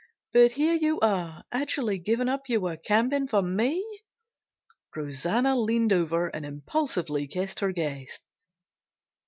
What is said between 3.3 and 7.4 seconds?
me." Rosanna leaned over and impulsively